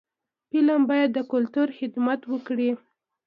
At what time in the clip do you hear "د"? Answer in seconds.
1.13-1.19